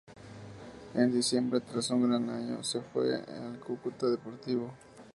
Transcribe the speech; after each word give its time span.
En 0.95 1.11
diciembre, 1.11 1.59
tras 1.61 1.91
un 1.91 2.09
gran 2.09 2.27
año, 2.31 2.63
se 2.63 2.81
fue 2.81 3.17
al 3.17 3.59
Cúcuta 3.63 4.07
Deportivo. 4.07 4.73